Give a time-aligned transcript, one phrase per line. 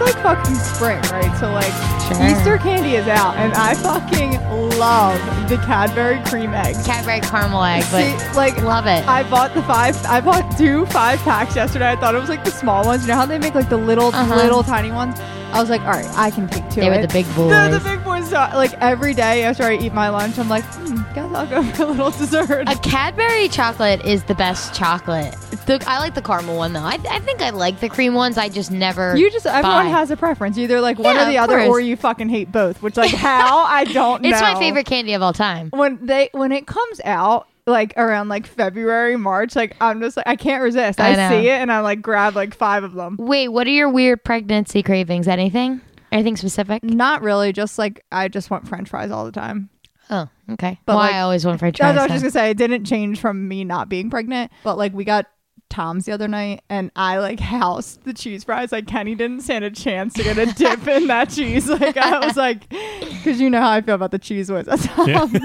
[0.00, 1.36] It's like fucking spring, right?
[1.38, 1.72] So like
[2.10, 2.26] Sure.
[2.26, 4.32] Easter candy is out, and I fucking
[4.78, 6.84] love the Cadbury cream eggs.
[6.84, 9.06] Cadbury caramel egg, but See, like love it.
[9.06, 9.96] I bought the five.
[10.06, 11.90] I bought two five packs yesterday.
[11.90, 13.02] I thought it was like the small ones.
[13.02, 14.34] You know how they make like the little, Uh-huh.
[14.36, 15.18] little tiny ones.
[15.52, 16.80] I was like, all right, I can take two.
[16.80, 17.50] they were the big boys.
[17.50, 18.28] They're the big boys.
[18.28, 21.62] So, like every day after I eat my lunch, I'm like, hmm, guess I'll go
[21.74, 22.68] for a little dessert.
[22.68, 25.34] A Cadbury chocolate is the best chocolate.
[25.70, 26.80] The, I like the caramel one though.
[26.80, 28.36] I, I think I like the cream ones.
[28.36, 29.16] I just never.
[29.16, 29.90] You just everyone buy.
[29.90, 30.58] has a preference.
[30.58, 31.84] Either like one Yeah, or the of other, or course.
[31.84, 32.82] you fucking hate both.
[32.82, 34.28] Which like how I don't know.
[34.30, 35.70] It's my favorite candy of all time.
[35.70, 40.26] when they when it comes out like around like February March like I'm just like
[40.26, 41.28] I can't resist I, I know.
[41.28, 44.24] see it and I like grab like five of them Wait, what are your weird
[44.24, 45.28] pregnancy cravings?
[45.28, 45.80] Anything?
[46.10, 46.82] Anything specific?
[46.82, 49.68] not really just like I just want french fries all the time
[50.12, 50.80] Oh, okay.
[50.86, 52.02] But, well, like, I always want french that's fries.
[52.02, 54.76] what I was just gonna say it didn't change from me not being pregnant but
[54.76, 55.26] like we got
[55.70, 59.64] Tom's the other night and I like housed the cheese fries like Kenny didn't stand
[59.64, 63.48] a chance to get a dip in that cheese like I was like because you
[63.48, 65.40] know how I feel about the Cheez Whiz at Tom's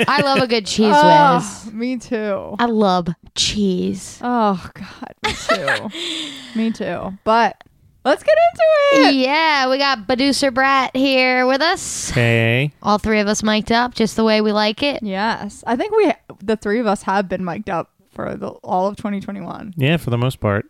[0.08, 1.72] I love a good cheese Oh, whiz.
[1.72, 4.18] me too I love cheese.
[4.22, 6.58] Oh God, me too.
[6.58, 7.18] me too.
[7.24, 7.62] But
[8.04, 9.14] let's get into it.
[9.16, 12.10] Yeah, we got Producer Brat here with us.
[12.10, 12.72] Hey.
[12.82, 15.02] All three of us mic'd up just the way we like it.
[15.02, 16.12] Yes, I think we,
[16.42, 19.74] the three of us, have been mic'd up for the all of 2021.
[19.76, 20.66] Yeah, for the most part.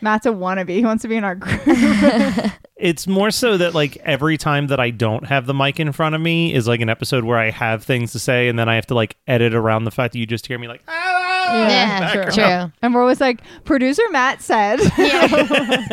[0.00, 0.70] Matt's a wannabe.
[0.70, 1.60] He wants to be in our group.
[2.78, 6.14] It's more so that like every time that I don't have the mic in front
[6.14, 8.74] of me is like an episode where I have things to say and then I
[8.74, 11.68] have to like edit around the fact that you just hear me like ah!
[11.68, 12.32] Yeah, true.
[12.32, 12.72] true.
[12.82, 14.80] and we're always like, producer Matt said.
[14.98, 15.86] Yeah.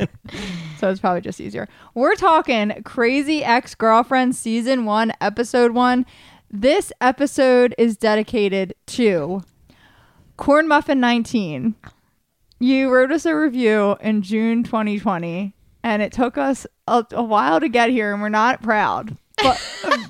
[0.78, 1.68] so it's probably just easier.
[1.94, 6.06] We're talking Crazy Ex Girlfriend Season 1, Episode 1.
[6.50, 9.42] This episode is dedicated to
[10.40, 11.74] Corn Muffin 19.
[12.60, 17.60] You wrote us a review in June 2020, and it took us a, a while
[17.60, 19.16] to get here, and we're not proud.
[19.42, 19.62] But,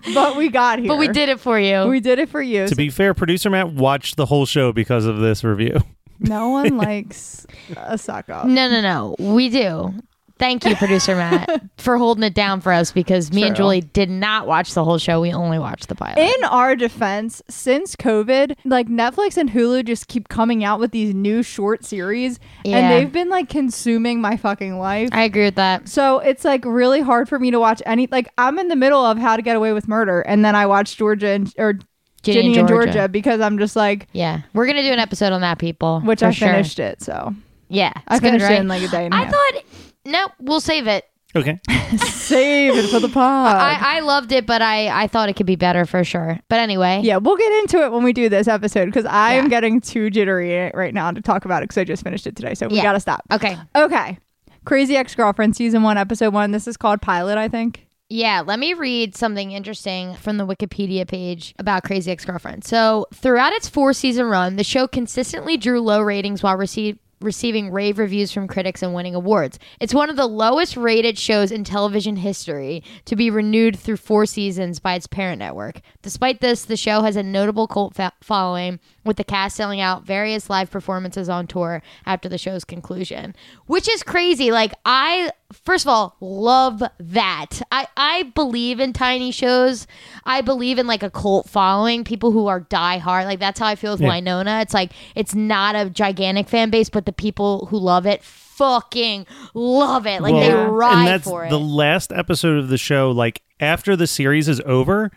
[0.14, 0.86] but we got here.
[0.86, 1.86] but we did it for you.
[1.86, 2.68] We did it for you.
[2.68, 5.80] To be fair, producer Matt watched the whole show because of this review.
[6.20, 7.44] no one likes
[7.76, 8.46] a suck up.
[8.46, 9.16] no, no, no.
[9.18, 9.92] We do.
[10.40, 14.10] Thank you, producer Matt, for holding it down for us because me and Julie did
[14.10, 15.20] not watch the whole show.
[15.20, 16.18] We only watched the pilot.
[16.18, 21.14] In our defense, since COVID, like Netflix and Hulu just keep coming out with these
[21.14, 22.78] new short series Yeah.
[22.78, 25.10] and they've been like consuming my fucking life.
[25.12, 25.88] I agree with that.
[25.88, 29.04] so it's like really hard for me to watch any like I'm in the middle
[29.04, 31.74] of How to Get Away with Murder and then I watch Georgia and or
[32.22, 32.92] Ginny Ginny, and Georgia.
[32.92, 33.08] Georgia.
[33.08, 36.00] because I'm just like Yeah, we're gonna do an episode on that, people.
[36.00, 36.48] which I sure.
[36.48, 37.02] finished it.
[37.02, 37.34] So
[37.68, 38.56] Yeah, I it's good, finished right?
[38.56, 39.32] it in like a day and a I half.
[39.32, 39.64] thought
[40.04, 41.04] no, we'll save it.
[41.36, 41.60] Okay.
[41.96, 43.54] Save it for the pod.
[43.56, 46.40] I, I loved it, but I I thought it could be better for sure.
[46.48, 49.44] But anyway, yeah, we'll get into it when we do this episode because I am
[49.44, 49.48] Yeah.
[49.50, 52.54] getting too jittery right now to talk about it because I just finished it today.
[52.54, 52.82] So we Yeah.
[52.82, 53.22] gotta stop.
[53.32, 53.56] Okay.
[53.76, 54.18] Okay.
[54.64, 56.50] Crazy Ex Girlfriend, season one, episode one.
[56.50, 57.86] This is called Pilot, I think.
[58.08, 62.64] Yeah, let me read something interesting from the Wikipedia page about Crazy Ex Girlfriend.
[62.64, 67.70] So, throughout its four season run, the show consistently drew low ratings while receive, receiving
[67.70, 69.58] rave reviews from critics and winning awards.
[69.78, 74.26] It's one of the lowest rated shows in television history to be renewed through four
[74.26, 75.80] seasons by its parent network.
[76.02, 80.04] Despite this, the show has a notable cult fa- following, with the cast selling out
[80.04, 83.34] various live performances on tour after the show's conclusion,
[83.66, 84.50] which is crazy.
[84.50, 87.62] Like, I, first of all, love that.
[87.72, 89.86] I, I believe in tiny shows.
[90.24, 93.24] I believe in like a cult following, people who are die hard.
[93.24, 94.08] Like, that's how I feel with Yeah.
[94.10, 94.60] Winona.
[94.60, 99.26] It's like, it's not a gigantic fan base, but the people who love it fucking
[99.54, 100.20] love it.
[100.20, 101.48] Like, they Well, ride and that's for it.
[101.50, 103.10] the last episode of the show.
[103.10, 105.10] Like after the series is over,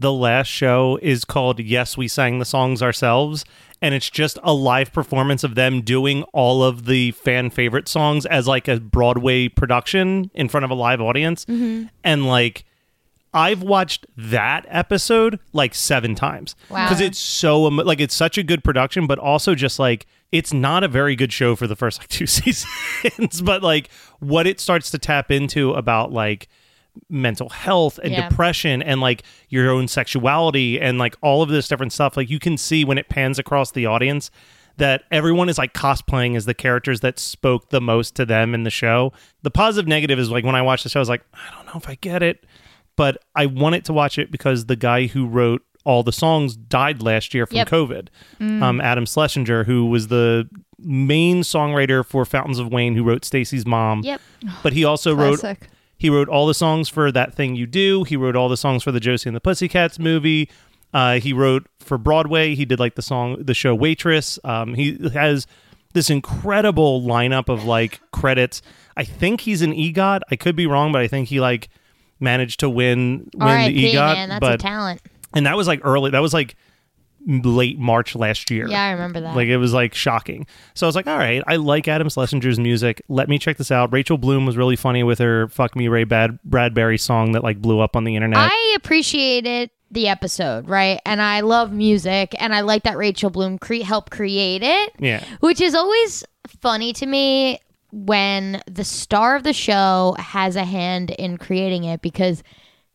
[0.00, 3.44] the last show is called "Yes, We Sang the Songs Ourselves,"
[3.82, 8.26] and it's just a live performance of them doing all of the fan favorite songs
[8.26, 11.86] as like a Broadway production in front of a live audience, Mm-hmm.
[12.04, 12.64] and like.
[13.32, 16.84] I've watched that episode like seven times Wow.
[16.88, 20.82] because it's so like it's such a good production, but also just like it's not
[20.82, 22.26] a very good show for the first like two
[22.64, 23.40] seasons.
[23.40, 23.88] but like
[24.18, 26.48] what it starts to tap into about like
[27.08, 28.28] mental health and Yeah.
[28.28, 32.38] depression and like your own sexuality and like all of this different stuff, like you
[32.38, 34.30] can see when it pans across the audience
[34.76, 38.62] that everyone is like cosplaying as the characters that spoke the most to them in
[38.62, 39.12] the show.
[39.42, 41.66] The positive negative is like when I watch the show, I was like, I don't
[41.66, 42.44] know if I get it
[42.96, 47.02] but I wanted to watch it because the guy who wrote all the songs died
[47.02, 47.68] last year from Yep.
[47.70, 48.08] COVID.
[48.40, 50.46] Um, Adam Schlesinger, who was the
[50.78, 54.02] main songwriter for Fountains of Wayne, who wrote Stacy's mom.
[54.04, 54.20] Yep.
[54.62, 55.70] But he also wrote Classic.
[56.00, 58.04] He wrote all the songs for That Thing You Do.
[58.04, 60.48] He wrote all the songs for the Josie and the Pussycats movie.
[60.94, 62.54] Uh, he wrote for Broadway.
[62.54, 64.38] He did like the song, the show Waitress.
[64.42, 65.46] Um, he has
[65.92, 68.62] this incredible lineup of like credits.
[68.96, 70.22] I think he's an EGOT.
[70.30, 71.68] I could be wrong, but I think he like
[72.18, 73.74] managed to win win R.I.P.
[73.74, 74.14] the EGOT.
[74.14, 75.02] man, that's but a talent.
[75.34, 76.10] and that was like early.
[76.10, 76.56] That was like
[77.26, 78.68] late March last year.
[78.68, 79.36] Yeah, I remember that.
[79.36, 80.46] Like it was like shocking.
[80.74, 83.02] So I was like, all right, I like Adam Schlesinger's music.
[83.08, 83.92] Let me check this out.
[83.92, 87.60] Rachel Bloom was really funny with her "Fuck Me Ray Bad Bradbury" song that like
[87.60, 88.38] blew up on the internet.
[88.38, 91.00] I appreciated the episode, right?
[91.04, 94.92] And I love music, and I like that Rachel Bloom cre- helped create it.
[94.98, 95.24] Yeah.
[95.40, 97.60] Which is always funny to me
[97.92, 102.42] when the star of the show has a hand in creating it because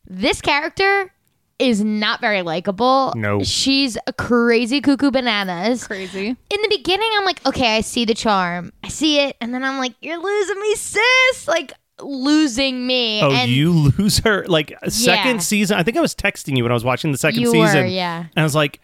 [0.07, 1.11] this character
[1.59, 3.13] is not very likable.
[3.15, 3.41] No.
[3.43, 5.87] She's a crazy cuckoo bananas.
[5.87, 6.27] Crazy.
[6.27, 8.73] In the beginning, I'm like, okay, I see the charm.
[8.83, 9.37] I see it.
[9.39, 11.47] And then I'm like, you're losing me, sis.
[11.47, 11.71] Like,
[12.01, 13.21] losing me.
[13.21, 15.39] Oh, and you lose her like second Yeah.
[15.39, 15.77] season.
[15.77, 17.81] I think I was texting you when I was watching the second You season.
[17.83, 18.19] were, yeah.
[18.19, 18.81] And I was like,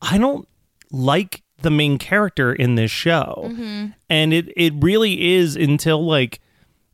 [0.00, 0.46] I don't
[0.92, 3.46] like the main character in this show.
[3.48, 3.86] Mm-hmm.
[4.10, 6.38] And it it really is until like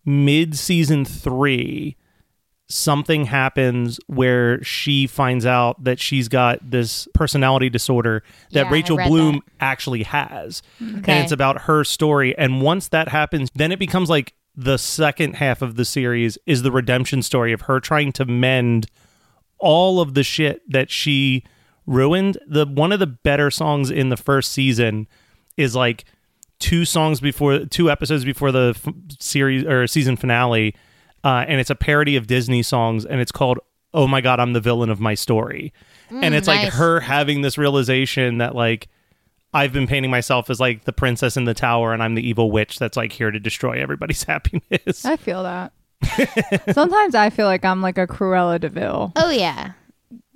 [0.06, 1.96] mid season three,
[2.70, 8.22] something happens where she finds out that she's got this personality disorder
[8.52, 9.42] that Yeah, Rachel Bloom that.
[9.60, 10.62] actually has.
[10.78, 12.36] And it's about her story.
[12.36, 16.62] And once that happens, then it becomes like the second half of the series is
[16.62, 18.86] the redemption story of her trying to mend
[19.58, 21.44] all of the shit that she
[21.86, 22.36] ruined.
[22.46, 25.06] The one of the better songs in the first season
[25.56, 26.04] is like
[26.58, 30.74] two songs before two episodes before the f- series or season finale
[31.28, 33.58] uh, and it's a parody of Disney songs and it's called
[33.94, 35.72] Oh my god, I'm the villain of my story.
[36.10, 38.88] and it's like her having this realization that like
[39.54, 42.50] I've been painting myself as like the princess in the tower and I'm the evil
[42.50, 45.04] witch that's like here to destroy everybody's happiness.
[45.04, 45.72] I feel that.
[46.74, 49.72] Sometimes I feel like I'm like a Cruella de Vil, Oh, yeah.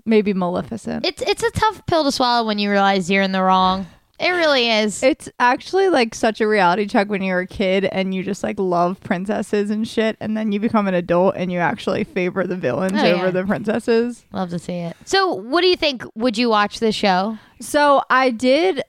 [0.04, 1.04] maybe Maleficent.
[1.06, 3.86] It's it's a tough pill to swallow when you realize you're in the wrong.
[4.20, 5.02] It really is.
[5.02, 8.58] It's actually like such a reality check when you're a kid and you just like
[8.58, 12.54] love princesses and shit, and then you become an adult and you actually favor the
[12.56, 13.30] villains Oh, over yeah.
[13.30, 14.24] the princesses.
[14.32, 14.96] Love to see it.
[15.04, 16.04] So, what do you think?
[16.14, 17.38] Would you watch this show?
[17.60, 18.82] So I did.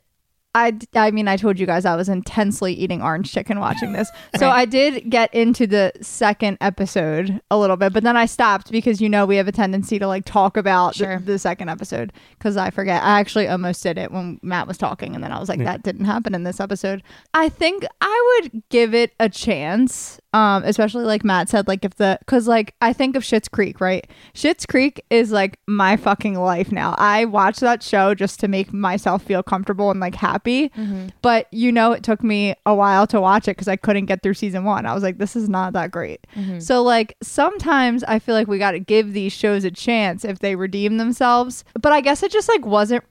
[0.55, 4.09] I, I mean, I told you guys I was intensely eating orange chicken watching this.
[4.37, 8.71] So I did get into the second episode a little bit, but then I stopped
[8.71, 11.19] because you know we have a tendency to like talk about the- Sure.
[11.19, 13.01] the, second episode because I forget.
[13.01, 15.81] I actually almost did it when Matt was talking, and then I was like, that
[15.83, 17.01] didn't happen in this episode.
[17.33, 21.95] I think I would give it a chance, um, especially like Matt said, like if
[21.95, 24.05] the because like I think of Schitt's Creek, right?
[24.33, 26.95] Schitt's Creek is like my fucking life now.
[26.97, 30.71] I watch that show just to make myself feel comfortable and like happy.
[31.21, 34.23] But you know, it took me a while to watch it because I couldn't get
[34.23, 34.85] through season one.
[34.85, 36.25] I was like, this is not that great.
[36.59, 40.39] So like sometimes I feel like we got to give these shows a chance if
[40.39, 41.63] they redeem themselves.
[41.79, 43.03] But I guess it just like wasn't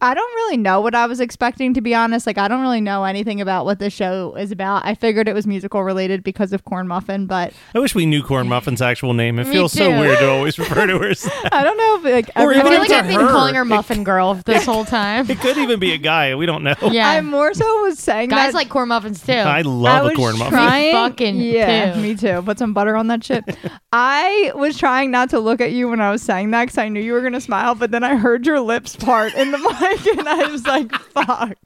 [0.00, 2.26] I don't really know what I was expecting to be honest.
[2.26, 4.84] Like I don't really know anything about what this show is about.
[4.84, 8.22] I figured it was musical related because of Corn Muffin, but I wish we knew
[8.22, 9.38] Corn Muffin's actual name.
[9.38, 11.08] It Me feels so weird to always refer to her.
[11.08, 11.48] as that.
[11.52, 13.28] I don't know if like Or I feel like I've been her.
[13.28, 15.30] calling her Muffin Girl this whole time.
[15.30, 16.34] It could even be a guy.
[16.34, 16.74] We don't know.
[16.90, 17.08] Yeah.
[17.08, 19.32] I more so was saying Guys that like corn muffins too.
[19.32, 20.52] I I love was a corn muffin.
[20.52, 22.00] Trying, Fucking yeah, too.
[22.02, 22.42] me too.
[22.42, 23.44] Put some butter on that shit.
[23.92, 26.88] I was trying not to look at you when I was saying that because I
[26.88, 29.58] knew you were gonna smile, but then I heard your lips part in the
[29.90, 31.56] mic, and I was like, "Fuck."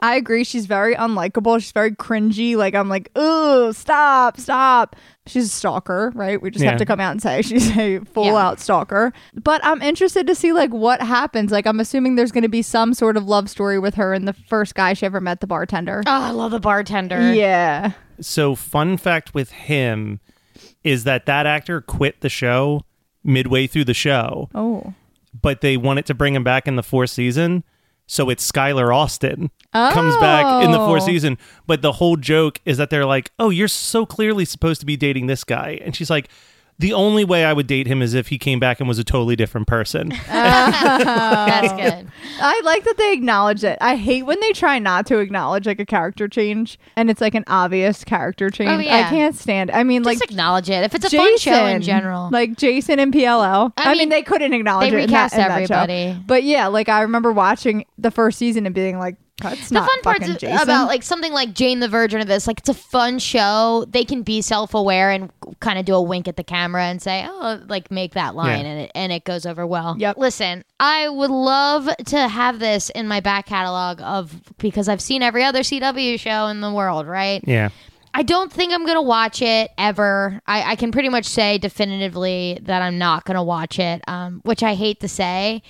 [0.00, 0.44] I agree.
[0.44, 1.60] She's very unlikable.
[1.60, 2.56] She's very cringy.
[2.56, 4.96] Like I'm like, "Ooh, stop, stop."
[5.26, 6.40] She's a stalker, right?
[6.40, 6.70] We just Yeah.
[6.70, 8.36] have to come out and say she's a full Yeah.
[8.36, 9.12] out stalker.
[9.34, 11.50] But I'm interested to see like what happens.
[11.50, 14.26] Like I'm assuming there's going to be some sort of love story with her and
[14.28, 16.02] the first guy she ever met, the bartender.
[16.06, 17.32] oh, I love the bartender.
[17.34, 17.92] Yeah.
[18.20, 20.20] So, fun fact with him
[20.84, 22.82] is that that actor quit the show
[23.24, 24.94] midway through the show, Oh.
[25.40, 27.64] But they wanted to bring him back in the fourth season.
[28.06, 31.06] So it's Skylar Austin comes back in the fourth Oh.
[31.06, 31.38] season.
[31.66, 34.96] But the whole joke is that they're like, "Oh, you're so clearly supposed to be
[34.96, 36.28] dating this guy," and she's like,
[36.78, 39.04] "The only way I would date him is if he came back and was a
[39.04, 42.08] totally different person." That's good.
[42.40, 43.78] I like that they acknowledge it.
[43.80, 47.34] I hate when they try not to acknowledge like a character change and it's like
[47.34, 48.70] an obvious character oh, change.
[48.70, 49.06] Oh, yeah.
[49.06, 49.70] I can't stand.
[49.70, 49.76] It.
[49.76, 50.82] I mean, Just like acknowledge it.
[50.84, 52.28] If it's a fun show in general.
[52.30, 53.72] like Jason and PLL.
[53.76, 55.04] I, I mean, mean, they couldn't acknowledge they it.
[55.04, 55.74] in that- recast in that show.
[55.74, 56.22] everybody.
[56.26, 60.02] But yeah, like I remember watching the first season and being like, "That's the fun
[60.02, 62.74] parts of- Jason." about like something like Jane the Virgin or this, like it's a
[62.74, 63.84] fun show.
[63.88, 67.02] They can be self aware and kind of do a wink at the camera and
[67.02, 68.70] say, "Oh, like make that line," Yeah.
[68.70, 69.96] and it and it goes over well.
[69.98, 70.18] Yep.
[70.18, 75.22] Listen, I would love to have this in my back catalog of because I've seen
[75.22, 77.42] every other CW show in the world, right?
[77.46, 77.70] yeah.
[78.16, 80.40] I don't think I'm gonna watch it ever.
[80.46, 84.62] I, I can pretty much say definitively that I'm not gonna watch it, um, which
[84.62, 85.62] I hate to say.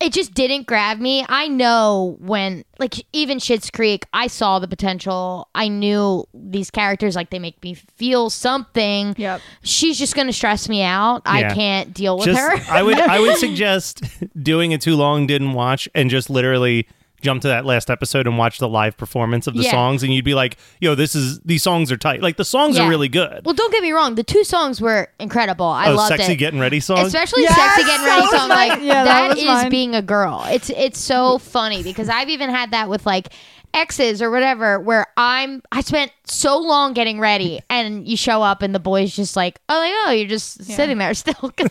[0.00, 1.24] It just didn't grab me.
[1.28, 5.48] I know when, like, even Schitt's Creek, I saw the potential.
[5.56, 9.16] I knew these characters, like, they make me feel something.
[9.18, 9.40] Yep.
[9.62, 11.22] She's just gonna stress me out.
[11.26, 12.72] I can't deal with just her.
[12.72, 14.02] I would I would suggest
[14.40, 16.86] doing it too long, didn't watch, and just literally
[17.20, 19.70] jump to that last episode and watch the live performance of the Yeah.
[19.72, 22.22] songs, and you'd be like, "Yo, this is these songs are tight.
[22.22, 22.86] Like the songs Yeah.
[22.86, 24.14] are really good." well, don't get me wrong.
[24.14, 25.66] The two songs were incredible.
[25.66, 26.36] I oh, loved sexy it.
[26.36, 26.98] getting ready song.
[26.98, 28.68] especially Yes, sexy getting ready song mine.
[28.68, 29.70] like Yeah, that that was is mine.
[29.70, 33.28] being a girl it's it's so funny because i've even had that with like
[33.74, 38.62] exes or whatever where i'm i spent so long getting ready and you show up
[38.62, 41.70] and the boy's just like oh like oh you're just sitting there still good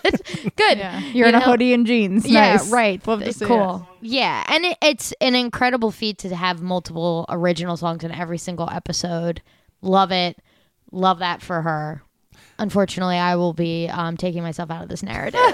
[0.55, 2.25] good yeah, you're You in a hoodie and jeans.
[2.25, 2.69] yeah Nice.
[2.71, 3.47] right Love to see it.
[3.47, 8.37] cool yeah and it, it's an incredible feat to have multiple original songs in every
[8.37, 9.41] single episode
[9.81, 10.37] love it
[10.91, 12.01] love that for her
[12.59, 15.39] unfortunately i will be um, taking myself out of this narrative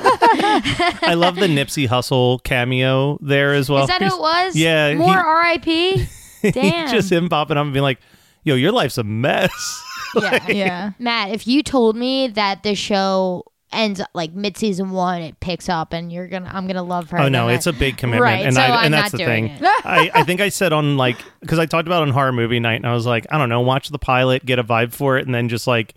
[1.06, 3.84] I love the Nipsey Hussle cameo there as well.
[3.84, 4.56] Is that who it was?
[4.56, 6.08] Yeah, More he- RIP?
[6.52, 6.90] Damn.
[6.90, 8.00] just him popping up and being like,
[8.44, 9.52] "Yo, your life's a mess."
[10.22, 10.48] yeah.
[10.48, 10.92] Yeah.
[11.00, 15.68] Matt, if you told me that the show ends like mid season one, it picks
[15.68, 17.20] up and you're gonna I'm gonna love her.
[17.20, 19.18] Oh no, it's I- a big commitment, Right, and so I I'm and that's not
[19.20, 19.58] the thing.
[19.62, 22.76] I I think I said on like because I talked about on horror movie night,
[22.76, 25.26] and I was like, I don't know, watch the pilot, get a vibe for it,
[25.26, 25.96] and then just like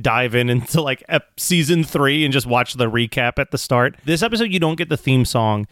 [0.00, 3.96] dive in into like ep- season three and just watch the recap at the start.
[4.04, 5.66] This episode, you don't get the theme song.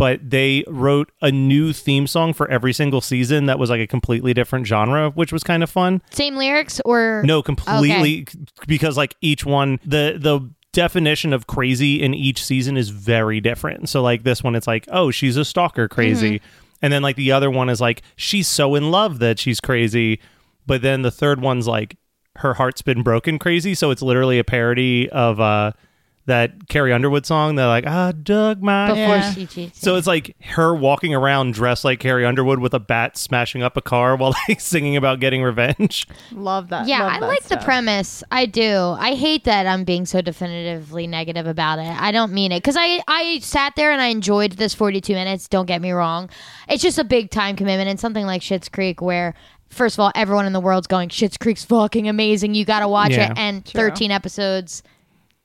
[0.00, 3.86] But they wrote a new theme song for every single season that was like a
[3.86, 6.00] completely different genre, which was kind of fun.
[6.10, 8.26] Same lyrics or No, completely
[8.66, 10.40] because like each one the the
[10.72, 13.90] definition of crazy in each season is very different.
[13.90, 16.40] So like this one it's like, "Oh, she's a stalker crazy."
[16.80, 20.18] And then like the other one is like, "She's so in love that she's crazy."
[20.66, 21.98] But then the third one's like,
[22.36, 25.72] "Her heart's been broken crazy." So it's literally a parody of uh
[26.26, 27.56] that Carrie Underwood song.
[27.56, 29.32] They're like, "I dug my before Yeah.
[29.32, 29.80] she cheats.
[29.80, 33.76] so it's like her walking around dressed like Carrie Underwood with a bat smashing up
[33.76, 36.06] a car while like singing about getting revenge.
[36.30, 36.86] Love that.
[36.86, 38.22] yeah, Love I that like the premise.
[38.30, 38.94] I do.
[38.98, 41.88] I hate that I'm being so definitively negative about it.
[42.00, 45.48] I don't mean it because I I sat there and I enjoyed this 42 minutes.
[45.48, 46.30] Don't get me wrong.
[46.68, 49.34] It's just a big time commitment and something like Schitt's Creek where.
[49.68, 52.56] First of all, everyone in the world's going, Schitt's Creek's fucking amazing.
[52.56, 53.30] You got to watch Yeah.
[53.30, 53.38] it.
[53.38, 53.82] And True.
[53.82, 54.82] 13 episodes,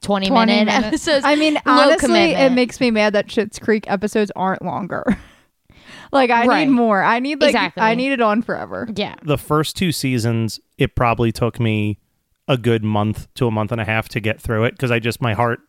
[0.06, 0.88] 20, 20 minute minutes.
[0.88, 1.26] episodes.
[1.26, 5.04] I mean, low honestly, it makes me mad that Schitt's Creek episodes aren't longer.
[6.12, 6.66] like, I Right.
[6.68, 7.04] need more.
[7.04, 7.82] I need like Exactly.
[7.84, 8.88] I need it on forever.
[8.96, 9.16] Yeah.
[9.24, 12.00] the first two seasons, it probably took me
[12.48, 15.00] a good month to a month and a half to get through it because I
[15.00, 15.60] just my heart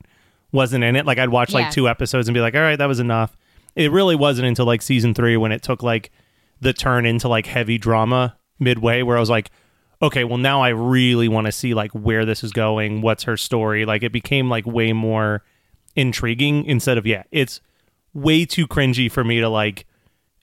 [0.52, 1.06] wasn't in it.
[1.06, 1.60] Like I'd watch Yeah.
[1.60, 3.36] like two episodes and be like, all right, that was enough.
[3.74, 6.10] It really wasn't until like season three when it took like
[6.60, 9.50] the turn into like heavy drama midway where I was like,
[10.02, 13.36] okay, well now I really want to see like where this is going, what's her
[13.36, 13.84] story.
[13.84, 15.42] Like it became like way more
[15.94, 17.60] intriguing instead of yeah, it's
[18.14, 19.86] way too cringy for me to like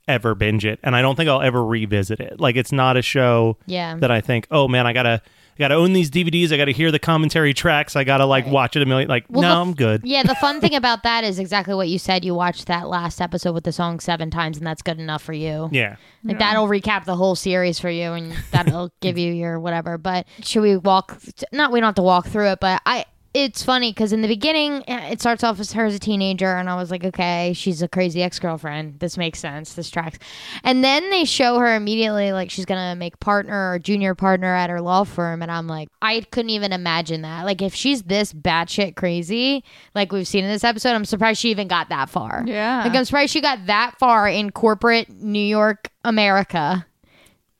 [0.07, 2.39] ever binge it, and I don't think I'll ever revisit it.
[2.39, 3.95] Like it's not a show Yeah.
[3.97, 5.21] that I think, oh man, I gotta.
[5.55, 6.51] I gotta own these DVDs.
[6.51, 7.95] I gotta hear the commentary tracks.
[7.95, 9.07] I gotta like watch it a million.
[9.07, 10.01] Like, Well, no, the- I'm good.
[10.03, 12.25] Yeah, the fun thing about that is exactly what you said.
[12.25, 15.33] You watched that last episode with the song seven times, and that's good enough for
[15.33, 15.69] you.
[15.71, 15.97] Yeah.
[16.23, 19.99] Like that'll recap the whole series for you, and that'll give you your whatever.
[19.99, 21.19] But should we walk?
[21.51, 23.05] Not we don't have to walk through it, but I.
[23.33, 26.55] It's funny because in the beginning eh, it starts off as her as a teenager,
[26.55, 28.99] and I was like, okay, she's a crazy ex girlfriend.
[28.99, 29.73] This makes sense.
[29.73, 30.19] This tracks.
[30.63, 34.69] And then they show her immediately like she's gonna make partner or junior partner at
[34.69, 37.45] her law firm, and I'm like, I couldn't even imagine that.
[37.45, 39.63] Like if she's this batshit crazy,
[39.95, 42.43] like we've seen in this episode, I'm surprised she even got that far.
[42.45, 42.83] Yeah.
[42.83, 46.85] Like I'm surprised she got that far in corporate New York, America,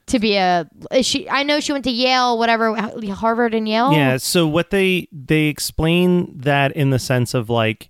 [0.08, 0.68] to be a.
[1.02, 3.94] She, I know she went to Yale, whatever, Harvard and Yale.
[3.94, 4.18] Yeah.
[4.18, 7.90] So what they they explain that in the sense of like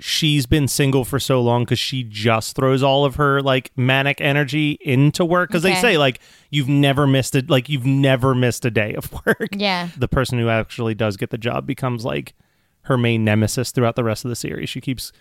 [0.00, 4.20] she's been single for so long because she just throws all of her like manic
[4.20, 8.64] energy into work because they say like you've never missed it like you've never missed
[8.64, 9.48] a day of work.
[9.52, 9.88] Yeah.
[9.96, 12.34] The person who actually does get the job becomes like
[12.82, 14.68] her main nemesis throughout the rest of the series.
[14.68, 15.12] She keeps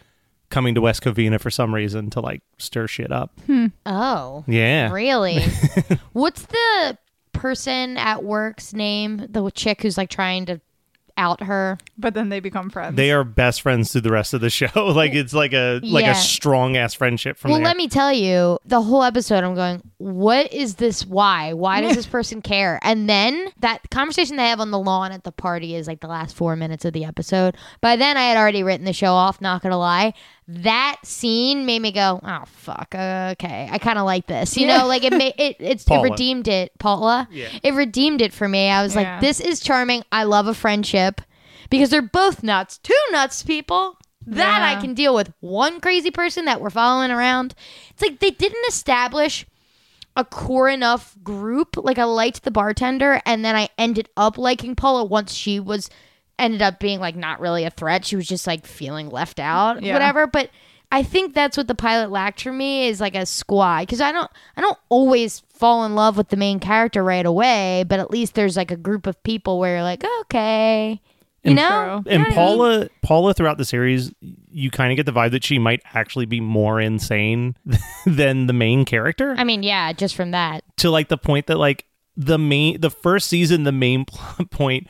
[0.49, 3.31] coming to West Covina for some reason to like stir shit up.
[3.45, 3.67] Hmm.
[3.85, 4.43] Oh.
[4.47, 4.91] Yeah.
[4.91, 5.43] Really?
[6.13, 6.97] What's the
[7.33, 9.25] person at work's name?
[9.29, 10.61] The chick who's like trying to
[11.19, 11.79] out her.
[11.97, 12.95] But then they become friends.
[12.95, 14.67] They are best friends through the rest of the show.
[14.75, 16.11] like it's like a like Yeah.
[16.11, 17.65] a strong ass friendship from Well, there.
[17.65, 21.07] let me tell you, the whole episode, I'm going, what is this?
[21.07, 21.53] Why?
[21.53, 22.77] Why does this person care?
[22.83, 26.07] And then that conversation they have on the lawn at the party is like the
[26.07, 27.57] last four minutes of the episode.
[27.81, 30.13] By then, I had already written the show off, not gonna lie.
[30.49, 33.67] That scene made me go, oh, fuck, okay.
[33.69, 34.55] I kind of like this.
[34.55, 34.77] You Yeah.
[34.77, 37.27] know, like it, made it, it's, it redeemed it, Paula.
[37.31, 37.49] yeah.
[37.63, 38.69] It redeemed it for me.
[38.69, 39.01] I was Yeah.
[39.15, 40.03] like, this is charming.
[40.11, 41.19] I love a friendship
[41.69, 42.77] because they're both nuts.
[42.77, 43.97] Two nuts, people.
[44.25, 45.31] That I can deal with.
[45.39, 47.53] One crazy person that we're following around.
[47.91, 49.45] It's like they didn't establish
[50.17, 51.77] a core enough group.
[51.77, 55.89] Like I liked the bartender, and then I ended up liking Paula once she was
[56.39, 58.05] ended up being like not really a threat.
[58.05, 59.93] She was just like feeling left out, Yeah.
[59.93, 60.27] whatever.
[60.27, 60.49] But
[60.91, 64.11] I think that's what the pilot lacked for me is like a squad because I
[64.11, 68.09] don't I don't always fall in love with the main character right away, but at
[68.11, 71.01] least there's like a group of people where you're like okay,
[71.43, 71.67] you know.
[71.69, 71.77] True.
[71.79, 72.33] You know and what I mean?
[72.33, 74.13] Paula, Paula, throughout the series,
[74.49, 77.55] you kind of get the vibe that she might actually be more insane
[78.05, 79.35] than the main character.
[79.37, 80.63] I mean, yeah, just from that.
[80.77, 84.87] to like the point that like the main, the first season, the main plot point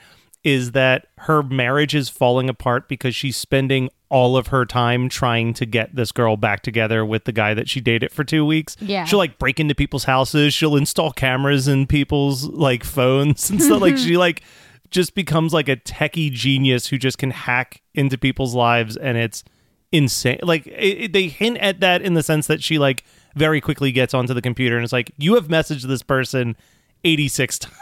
[0.48, 5.54] is that her marriage is falling apart because she's spending all of her time trying
[5.54, 8.78] to get this girl back together with the guy that she dated for two weeks.
[8.80, 9.04] Yeah.
[9.04, 10.54] She'll like break into people's houses.
[10.54, 13.82] She'll install cameras in people's like phones and stuff.
[13.82, 14.42] like she like
[14.90, 19.44] just becomes like a techie genius who just can hack into people's lives and it's
[19.92, 20.40] insane.
[20.44, 20.72] Like it,
[21.04, 23.04] it- they hint at that in the sense that she like
[23.36, 26.56] very quickly gets onto the computer and it's like you have messaged this person
[27.08, 27.74] 86 times.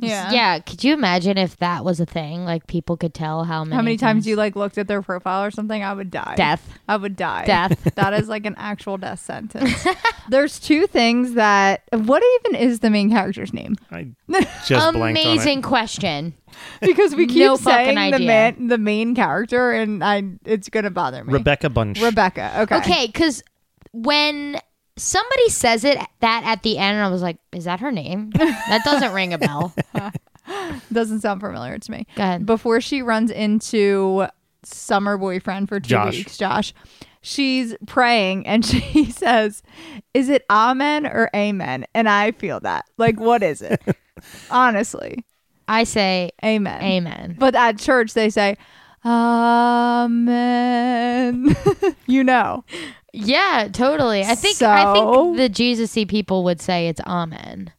[0.00, 0.32] yeah.
[0.32, 2.44] Yeah, could you imagine if that was a thing?
[2.44, 5.44] Like people could tell how many How many times you like looked at their profile
[5.44, 5.84] or something?
[5.84, 6.34] I would die.
[6.36, 6.76] Death.
[6.88, 7.44] I would die.
[7.44, 7.88] Death.
[7.94, 9.86] that is like an actual death sentence.
[10.28, 11.82] There's two things that.
[11.92, 13.76] What even is the main character's name?
[13.92, 14.08] I
[14.66, 15.20] just blanked on it.
[15.24, 16.34] Amazing question.
[16.80, 18.26] Because we keep No fucking saying the idea.
[18.26, 21.32] man, the main character, and I, it's gonna bother me.
[21.32, 22.00] Rebecca Bunch.
[22.02, 22.62] Rebecca.
[22.62, 22.76] Okay.
[22.78, 23.44] Okay, because
[23.92, 24.58] when
[25.00, 28.30] somebody says it that at the end, and I was like, "Is that her name?"
[28.30, 29.74] that doesn't ring a bell.
[30.92, 32.06] Doesn't sound familiar to me.
[32.16, 32.44] Go ahead.
[32.44, 34.26] Before she runs into
[34.64, 36.16] summer boyfriend for two Josh.
[36.16, 36.74] weeks, Josh,
[37.22, 39.62] she's praying and she says,
[40.12, 41.86] Is it amen or amen?
[41.94, 42.86] And I feel that.
[42.98, 43.80] Like, what is it?
[44.50, 45.24] Honestly,
[45.68, 46.82] I say amen.
[46.82, 47.36] amen.
[47.38, 48.56] But at church, they say,
[50.10, 51.56] Amen.
[52.06, 52.64] you know.
[53.12, 54.22] Yeah, totally.
[54.22, 57.72] I think I So- think the Jesus-y people would say it's amen,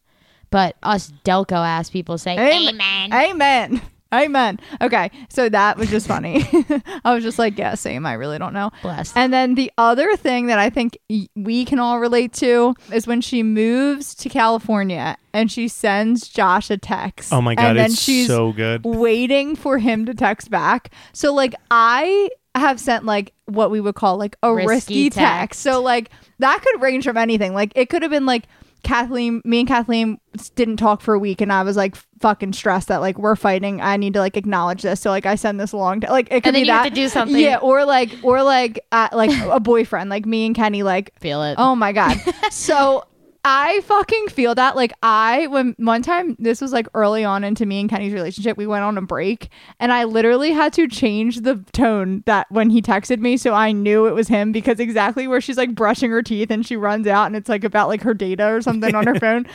[0.50, 3.14] but us Delco ass people say amen.
[3.14, 3.82] Amen.
[4.14, 4.60] Amen.
[4.82, 5.10] Okay.
[5.30, 6.44] So that was just funny.
[7.06, 8.06] I was just like, yeah, same.
[8.06, 8.70] I really don't know.
[8.82, 9.16] Bless.
[9.16, 13.08] And then the other thing that I think y- we can all relate to is
[13.08, 17.32] when she moves to California and she sends Josh a text.
[17.32, 18.84] Oh my god, and then it's she's so good.
[18.84, 20.94] waiting for him to text back.
[21.14, 22.28] So like I
[22.60, 25.18] have sent like what we would call like a risky, Risky text.
[25.18, 25.62] text.
[25.62, 26.10] So like
[26.40, 27.54] that could range from anything.
[27.54, 28.46] Like it could have been like
[28.84, 30.20] Kathleen, me and Kathleen
[30.56, 33.80] didn't talk for a week, and I was like fucking stressed that like we're fighting.
[33.80, 35.00] I need to like acknowledge this.
[35.00, 36.84] So like I send this along to like it could And then be you have
[36.86, 37.40] that to do something.
[37.40, 41.44] Yeah, or like or like uh, like a boyfriend, like me and Kenny, like Feel
[41.44, 41.56] it.
[41.58, 42.18] Oh my god.
[42.52, 43.04] so
[43.44, 44.76] I fucking feel that.
[44.76, 48.56] Like I when one time this was like early on into me and Kenny's relationship,
[48.58, 49.50] we went on a break
[49.80, 53.72] and I literally had to change the tone that when he texted me so I
[53.72, 57.08] knew it was him because exactly where she's like brushing her teeth and she runs
[57.08, 59.48] out and it's like about like her data or something on her phone.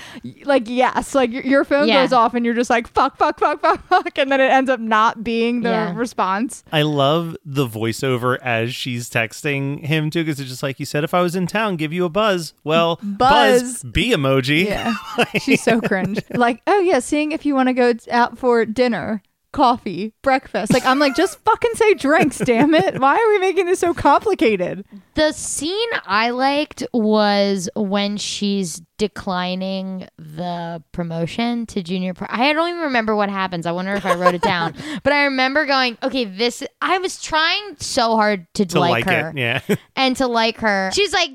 [0.45, 2.03] Like yes, like your, your phone Yeah.
[2.03, 4.69] goes off and you're just like fuck fuck fuck fuck fuck and then it ends
[4.69, 5.95] up not being the Yeah.
[5.97, 6.65] response.
[6.73, 11.05] I love the voiceover as she's texting him too, because it's just like you said,
[11.05, 12.53] if I was in town, give you a buzz.
[12.65, 13.76] Well, Buzz.
[13.83, 14.67] B emoji.
[14.67, 14.95] Yeah.
[15.39, 16.21] She's so cringe.
[16.31, 20.73] Like, oh yeah, seeing if you want to go out for dinner, coffee, breakfast.
[20.73, 23.01] Like I'm like, just fucking say drinks, damn it.
[23.01, 24.85] Why are we making this so complicated?
[25.15, 32.13] The scene I liked was when she's declining the promotion to junior.
[32.13, 33.65] Pro- I don't even remember what happens.
[33.65, 34.75] I wonder if I wrote it down.
[35.03, 36.63] but I remember going, okay, this.
[36.83, 39.37] I was trying so hard to, To like, like, her it.
[39.39, 39.61] Yeah.
[39.97, 40.91] and to like her.
[40.93, 41.31] She's like,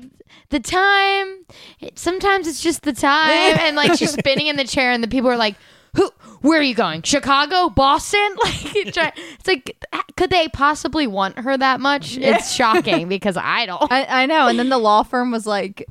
[0.50, 1.44] the time.
[1.80, 5.08] it- Sometimes it's just the time, and like she's spinning in the chair, and the
[5.08, 5.56] people are like.
[5.94, 6.10] Who?
[6.40, 7.02] Where are you going?
[7.02, 8.18] Chicago, Boston?
[8.42, 9.76] Like, it's like,
[10.16, 12.16] could they possibly want her that much?
[12.16, 13.92] It's shocking because I don't.
[13.92, 14.46] I, I know.
[14.48, 15.84] And then the law firm was like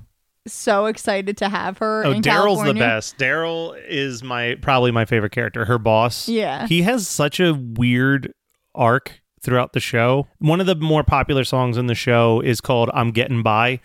[0.47, 2.03] so excited to have her.
[2.03, 3.19] Oh, Daryl's the best.
[3.19, 5.65] Daryl is my probably my favorite character.
[5.65, 6.27] Her boss.
[6.27, 6.65] Yeah.
[6.65, 8.33] He has such a weird
[8.73, 10.27] arc throughout the show.
[10.39, 13.81] One of the more popular songs in the show is called "I'm Getting By,"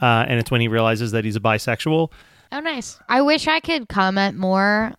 [0.00, 2.10] uh, and it's when he realizes that he's a bisexual.
[2.52, 2.98] Oh, nice.
[3.08, 4.92] I wish I could comment more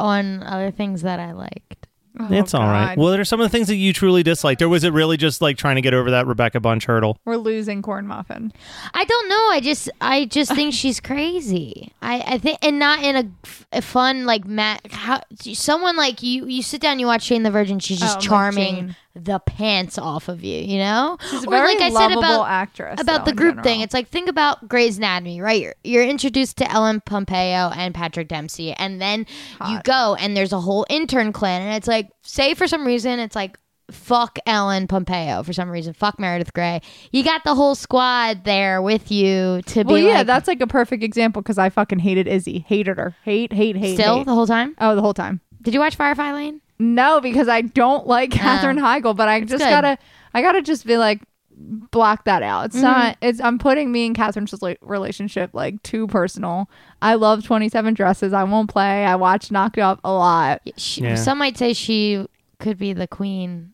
[0.00, 1.86] on other things that I liked.
[2.18, 2.94] Oh, it's all right.
[2.94, 2.98] God.
[2.98, 5.18] Well, there are some of the things that you truly disliked, or was it really
[5.18, 7.18] just like trying to get over that Rebecca Bunch hurdle?
[7.26, 8.54] We're losing corn muffin.
[8.94, 9.48] I don't know.
[9.50, 11.92] I just, I just think she's crazy.
[12.00, 13.34] I, I think, and not in
[13.70, 14.80] a fun like Matt.
[14.90, 17.78] How someone like you, you sit down, you watch Jane the Virgin.
[17.80, 18.96] She's just Oh, charming Jane.
[19.24, 20.58] The pants off of you.
[20.58, 23.00] You know, She's a Or very like I said about actress.
[23.00, 23.80] about though, the group thing.
[23.80, 25.60] It's like think about Grey's Anatomy, right?
[25.62, 29.26] You're, you're introduced to Ellen Pompeo and Patrick Dempsey, and then
[29.66, 33.18] you go and there's a whole intern clan, and it's like, say for some reason,
[33.18, 33.58] it's like.
[33.92, 35.94] Fuck Ellen Pompeo for some reason.
[35.94, 36.80] Fuck Meredith Grey.
[37.12, 40.48] You got the whole squad there with you to Well, be Well, yeah, like, that's
[40.48, 42.64] like a perfect example because I fucking hated Izzy.
[42.66, 43.14] Hated her.
[43.22, 43.94] Hate, hate, hate.
[43.94, 44.26] still hate.
[44.26, 44.74] the whole time.
[44.80, 45.40] oh, the whole time.
[45.62, 46.62] Did you watch Firefly Lane?
[46.78, 49.70] No, because I don't like Katherine Heigl, but I just good.
[49.70, 49.98] gotta,
[50.34, 51.22] I gotta just be like,
[51.56, 52.68] block that out.
[52.70, 52.76] Mm-hmm.
[52.76, 53.16] It's not.
[53.22, 53.40] It's.
[53.40, 56.68] I'm putting me and Catherine's relationship like too personal.
[57.00, 58.32] I love Twenty Seven Dresses.
[58.32, 59.04] I won't play.
[59.04, 60.60] I watch Knocked Up a lot.
[60.76, 61.14] She, Yeah.
[61.14, 62.26] Some might say she
[62.58, 63.72] could be the queen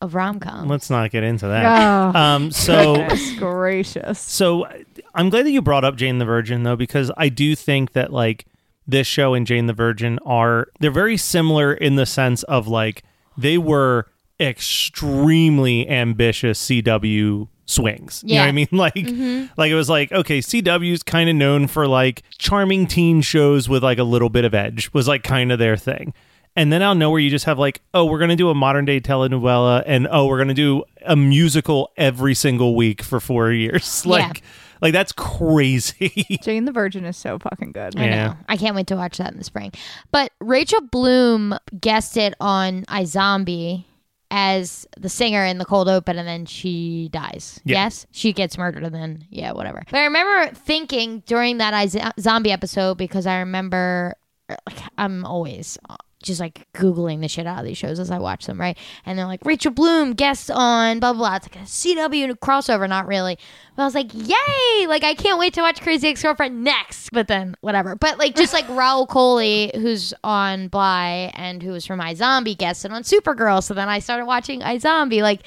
[0.00, 0.68] of rom com.
[0.68, 2.14] Let's not get into that.
[2.14, 3.06] Oh, Um, so
[3.38, 4.20] gracious.
[4.20, 4.68] So
[5.14, 8.12] I'm glad that you brought up Jane the Virgin though, because I do think that
[8.12, 8.46] like
[8.88, 13.04] this show and Jane the Virgin are they're very similar in the sense of like
[13.36, 14.08] they were
[14.40, 18.24] extremely ambitious CW swings.
[18.26, 18.68] You know what I mean?
[18.72, 19.46] Like mm-hmm.
[19.56, 23.84] like it was like, okay, CW's kind of known for like charming teen shows with
[23.84, 26.14] like a little bit of edge was like kind of their thing.
[26.56, 28.54] And then out of nowhere, you just have like, oh, we're going to do a
[28.54, 33.20] modern day telenovela, and oh, we're going to do a musical every single week for
[33.20, 34.04] four years.
[34.06, 34.42] like,
[34.80, 36.38] like that's crazy.
[36.42, 37.96] Jane the Virgin is so fucking good.
[37.98, 38.26] I Yeah.
[38.28, 38.36] know.
[38.48, 39.72] I can't wait to watch that in the spring.
[40.12, 43.84] But Rachel Bloom guested it on iZombie
[44.30, 47.60] as the singer in the cold open and then she dies.
[47.64, 47.84] Yeah.
[47.84, 48.06] Yes?
[48.10, 49.82] She gets murdered and then, yeah, whatever.
[49.90, 54.14] But I remember thinking during that iZ- zombie episode because I remember,
[54.48, 55.78] like, I'm always
[56.22, 58.76] just like Googling the shit out of these shows as I watch them, right?
[59.06, 61.36] And they're like, Rachel Bloom guest on blah, blah, blah.
[61.36, 63.38] It's like a CW crossover, not really.
[63.76, 64.86] But I was like, yay!
[64.86, 67.10] Like, I can't wait to watch Crazy Ex Girlfriend next.
[67.12, 67.94] But then, whatever.
[67.94, 72.90] But like, just like Rahul Kohli, who's on Bly and who was from iZombie, guested
[72.90, 73.62] on Supergirl.
[73.62, 75.22] So then I started watching iZombie.
[75.22, 75.42] Like,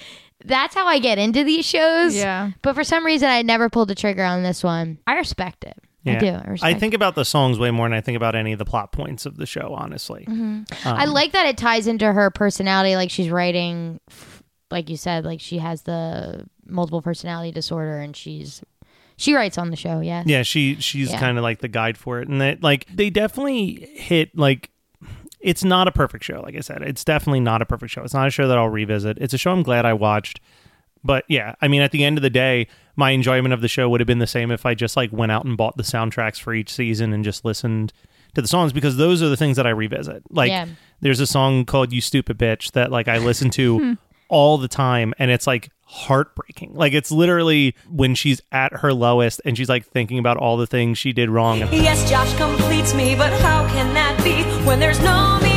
[0.45, 2.15] that's how I get into these shows.
[2.15, 2.51] Yeah.
[2.61, 4.99] But for some reason, I never pulled the trigger on this one.
[5.05, 5.77] I respect it.
[6.05, 6.27] I do.
[6.27, 8.65] I, respect think about the songs way more than I think about any of the
[8.65, 10.25] plot points of the show, honestly.
[10.27, 10.87] Mm-hmm.
[10.87, 12.95] I like that it ties into her personality.
[12.95, 13.99] Like she's writing,
[14.71, 18.61] like you said, like she has the multiple personality disorder, and she's
[19.17, 19.99] she writes on the show.
[19.99, 21.19] Yeah, Yeah, she she's Yeah.
[21.19, 24.71] kind of like the guide for it, and that like they definitely hit like
[25.39, 26.39] it's not a perfect show.
[26.41, 28.03] Like I said, it's definitely not a perfect show.
[28.03, 29.17] It's not a show that I'll revisit.
[29.19, 30.39] It's a show I'm glad I watched.
[31.03, 33.89] But yeah, I mean, at the end of the day, my enjoyment of the show
[33.89, 36.39] would have been the same if I just like went out and bought the soundtracks
[36.39, 37.91] for each season and just listened
[38.35, 40.23] to the songs because those are the things that I revisit.
[40.29, 40.67] Like, Yeah.
[41.01, 43.97] there's a song called "You Stupid Bitch" that like I listen to
[44.29, 46.73] all the time, and it's like heartbreaking.
[46.73, 50.67] Like, it's literally when she's at her lowest and she's like thinking about all the
[50.67, 51.59] things she did wrong.
[51.59, 55.50] Yes, Josh completes me, but how can that be when there's no me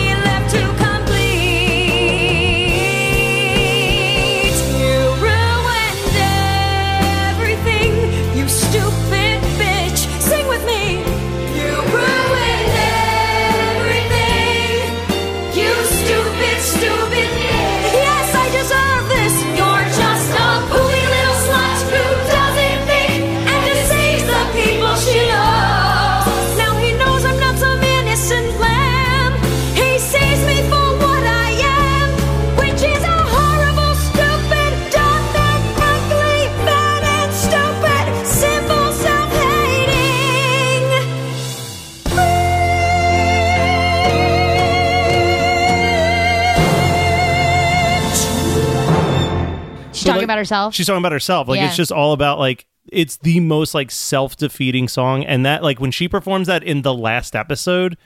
[50.44, 50.74] herself.
[50.74, 51.48] she's talking about herself.
[51.48, 51.66] Like Yeah.
[51.68, 55.90] it's just all about like it's the most like self-defeating song and that like when
[55.90, 57.96] she performs that in the last episode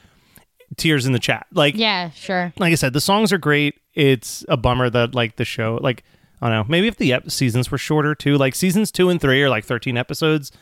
[0.77, 1.46] tears in the chat.
[1.53, 2.53] Like yeah, sure.
[2.59, 3.74] like I said, the songs are great.
[3.94, 6.05] It's a bummer that like the show like
[6.40, 8.37] I don't know, maybe if the ep- seasons were shorter too.
[8.37, 10.53] Like seasons 2 and 3 are like 13 episodes.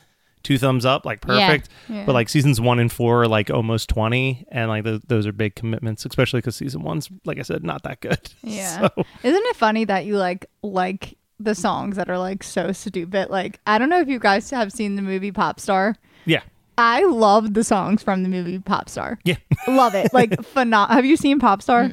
[0.42, 1.68] Two thumbs up, like perfect.
[1.88, 5.32] But like seasons one and four are like almost twenty, and like th- those are
[5.32, 8.20] big commitments, especially because season one's, like I said, not that good.
[8.44, 8.82] Yeah.
[8.94, 13.30] So- Isn't it funny that you like like the songs that are like so stupid?
[13.30, 15.96] Like I don't know if you guys have seen the movie Pop Star.
[16.24, 16.42] yeah,
[16.78, 19.18] I love the songs from the movie Pop Star.
[19.24, 19.36] yeah.
[19.68, 20.12] Love it.
[20.12, 21.90] Like phenom- Have you seen Pop Star?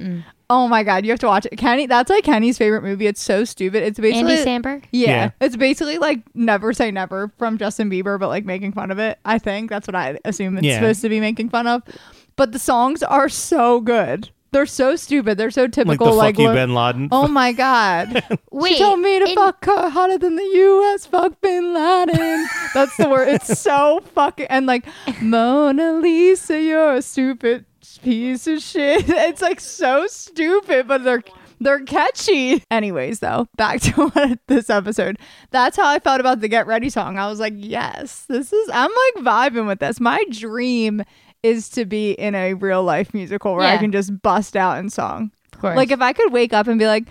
[0.50, 1.56] Oh my god, you have to watch it.
[1.58, 3.08] Kenny, that's like Kenny's favorite movie.
[3.08, 3.82] It's so stupid.
[3.82, 4.84] It's basically Andy Samberg.
[4.92, 5.30] Yeah, Yeah.
[5.42, 9.18] it's basically like Never Say Never from Justin Bieber, but like making fun of it.
[9.26, 10.76] I think that's what I assume it's Yeah.
[10.76, 11.82] supposed to be making fun of.
[12.36, 14.30] But the songs are so good.
[14.54, 15.38] They're so stupid.
[15.38, 15.88] They're so typical.
[15.88, 16.12] Like typical.
[16.12, 17.10] the Like, fuck you, lo- Bin Laden.
[17.12, 18.24] Oh my god.
[18.52, 21.06] Wait, she told me to in- fuck her hotter than the U.S.
[21.06, 22.48] Fuck Bin Laden.
[22.74, 23.28] That's the word.
[23.28, 24.86] It's so fucking and like
[25.22, 27.66] Mona Lisa, you're a stupid
[28.02, 29.06] piece of shit.
[29.10, 31.24] It's like so stupid, but they're
[31.60, 32.62] they're catchy.
[32.70, 35.18] Anyways, though, back to this episode.
[35.52, 37.18] That's how I felt about the Get Ready song.
[37.18, 38.70] I was like, yes, this is.
[38.74, 40.00] I'm like vibing with this.
[40.02, 41.04] My dream
[41.44, 44.90] is to be in a real life musical where I can just bust out in
[44.90, 45.32] song.
[45.54, 45.76] Of course.
[45.78, 47.06] Like if I could wake up and be like,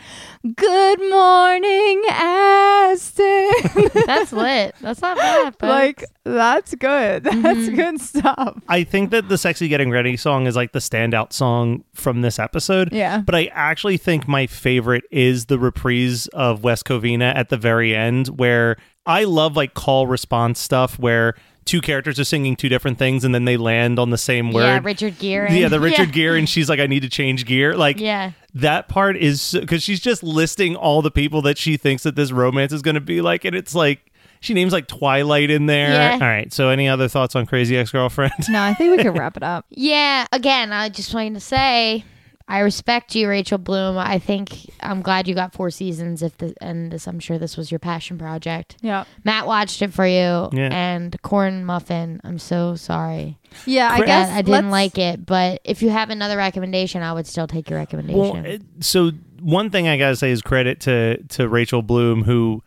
[0.57, 3.51] "Good morning, Aston,"
[4.07, 4.75] that's lit.
[4.81, 5.55] That's not bad.
[5.59, 7.25] But like that's good.
[7.25, 7.75] That's Mm-hmm.
[7.75, 8.59] good stuff.
[8.68, 12.38] I think that the "Sexy Getting Ready" song is like the standout song from this
[12.38, 12.92] episode.
[12.92, 13.18] Yeah.
[13.21, 17.95] but I actually think my favorite is the reprise of West Covina at the very
[17.97, 22.98] end, where I love like call response stuff where two characters are singing two different
[22.98, 24.62] things and then they land on the same word.
[24.64, 25.53] yeah, Richard Gere.
[25.53, 26.12] Yeah, the Richard yeah.
[26.14, 27.77] Gere, and she's like, I need to change gear.
[27.77, 28.33] Like, Yeah.
[28.55, 32.33] that part is because she's just listing all the people that she thinks that this
[32.33, 34.01] romance is going to be like, and it's like
[34.40, 35.90] she names like Twilight in there.
[35.90, 36.12] Yeah.
[36.14, 36.53] All right.
[36.53, 38.33] So, any other thoughts on Crazy Ex Girlfriend?
[38.48, 39.66] No, I think we can wrap it up.
[39.70, 42.05] Yeah, again, I just wanted to say
[42.52, 43.96] I respect you, Rachel Bloom.
[43.96, 46.22] I think I'm glad you got four seasons.
[46.22, 48.76] If the and this, I'm sure this was your passion project.
[48.82, 50.68] Yeah, Matt watched it for you, Yeah.
[50.70, 52.20] and Corn Muffin.
[52.24, 53.38] I'm so sorry.
[53.66, 53.88] yeah.
[53.90, 57.46] I guess I didn't like it, but if you have another recommendation, I would still
[57.46, 58.42] take your recommendation.
[58.42, 62.62] Well, it- so one thing I gotta say is credit to to Rachel Bloom, who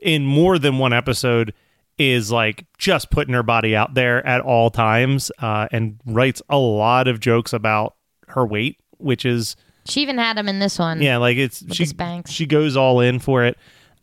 [0.00, 1.52] in more than one episode
[1.98, 6.56] is like just putting her body out there at all times, uh, and writes a
[6.56, 7.96] lot of jokes about
[8.28, 11.00] her weight, which is she even had him in this one.
[11.00, 11.86] yeah, like it's With she
[12.28, 13.56] she goes all in for it.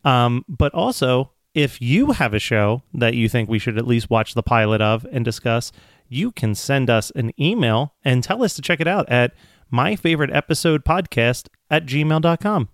[0.04, 4.10] Um, but also, if you have a show that you think we should at least
[4.10, 5.72] watch the pilot of and discuss,
[6.08, 9.34] you can send us an email and tell us to check it out at
[9.70, 12.68] my favorite episode podcast at gmail.com.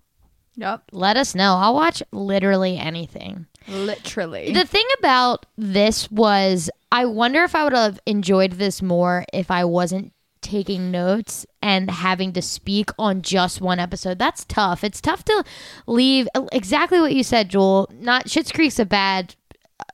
[0.56, 1.56] Yep, Let us know.
[1.56, 3.46] I'll watch literally anything.
[3.66, 4.52] literally.
[4.52, 9.50] The thing about this was, I wonder if I would have enjoyed this more if
[9.50, 10.12] I wasn't
[10.44, 14.18] taking notes and having to speak on just one episode.
[14.18, 14.84] That's tough.
[14.84, 15.42] It's tough to
[15.88, 17.88] leave exactly what you said, Joel.
[17.92, 19.34] Not Schitt's Creek's a bad
[19.80, 19.84] uh,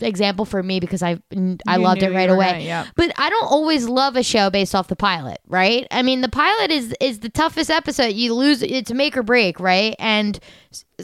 [0.00, 1.20] example for me because I
[1.66, 2.46] I You loved it right away.
[2.52, 2.86] gonna- yep.
[2.96, 5.86] But I don't always love a show based off the pilot, right?
[5.90, 8.12] I mean, the pilot is is the toughest episode.
[8.14, 9.94] You lose it's make or break, right?
[9.98, 10.38] And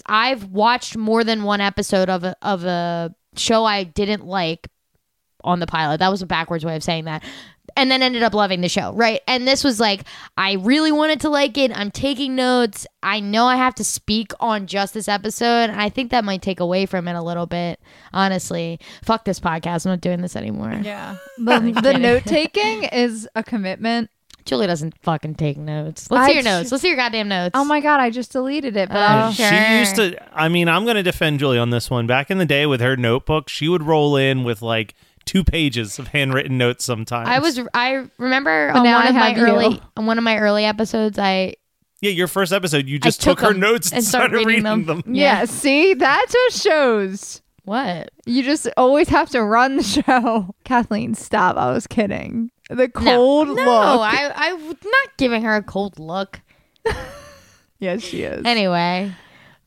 [0.07, 4.69] I've watched more than one episode of a of a show I didn't like
[5.45, 5.99] on the pilot.
[5.99, 7.23] That was a backwards way of saying that.
[7.79, 9.21] And then ended up loving the show, right?
[9.29, 10.05] And this was like,
[10.39, 11.71] I really wanted to like it.
[11.77, 12.87] I'm taking notes.
[13.03, 15.69] I know I have to speak on just this episode.
[15.69, 17.79] And I think that might take away from it a little bit,
[18.15, 18.81] honestly.
[19.05, 19.85] Fuck this podcast.
[19.87, 20.81] I'm not doing this anymore.
[20.83, 24.11] yeah, the, the note taking is a commitment.
[24.47, 26.09] Julie doesn't fucking take notes.
[26.11, 26.71] Let's I hear your tr- notes.
[26.73, 27.51] Let's see your goddamn notes.
[27.55, 29.51] Oh my god, I just deleted it, but Oh, I'll- Sure.
[29.51, 32.07] She used to, I mean, I'm going to defend Julie on this one.
[32.07, 34.95] Back in the day with her notebook, she would roll in with like
[35.27, 37.29] two pages of handwritten notes sometimes.
[37.29, 37.61] I was.
[37.75, 39.45] I remember But on now one I of my have you.
[39.45, 41.19] early on one of my early episodes.
[41.19, 41.55] I
[42.01, 45.03] Yeah, your first episode, you I just took, her notes and, started reading, them.
[45.07, 45.45] yeah.
[45.45, 47.43] See, that's what shows.
[47.65, 48.13] What?
[48.25, 50.55] You just always have to run the show.
[50.65, 51.57] Kathleen, stop.
[51.57, 52.51] I was kidding.
[52.71, 53.65] The cold no, look.
[53.65, 56.41] No, I I'm not giving her a cold look.
[57.81, 58.45] yes, she is.
[58.45, 59.13] Anyway,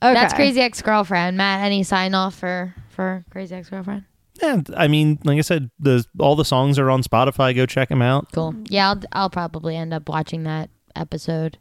[0.01, 0.13] okay.
[0.13, 1.37] that's crazy ex girlfriend.
[1.37, 4.05] Matt, any sign off for for crazy ex girlfriend?
[4.41, 7.55] Yeah, I mean, like I said, the all the songs are on Spotify.
[7.55, 8.31] Go check them out.
[8.31, 8.55] Cool.
[8.65, 11.57] Yeah, I'll I'll probably end up watching that episode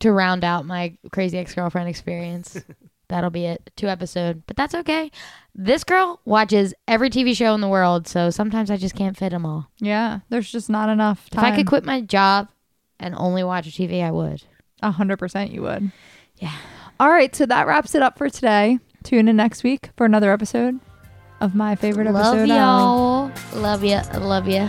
[0.00, 2.60] to round out my crazy ex girlfriend experience.
[3.08, 3.70] That'll be it.
[3.76, 5.10] Two episode, but that's okay.
[5.54, 9.30] This girl watches every TV show in the world, so sometimes I just can't fit
[9.30, 9.70] them all.
[9.78, 11.46] Yeah, there's just not enough time.
[11.46, 11.52] If.
[11.52, 12.48] I could quit my job
[13.00, 14.42] and only watch TV, I would.
[14.82, 15.90] A hundred percent, you would.
[16.36, 16.54] Yeah.
[17.00, 18.78] All right, so that wraps it up for today.
[19.04, 20.78] Tune in next week for another episode
[21.40, 22.42] of my favorite Love episode.
[22.42, 23.30] of- y'all.
[23.54, 24.02] Love ya.
[24.18, 24.68] Love ya.